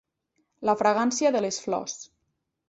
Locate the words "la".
0.69-0.75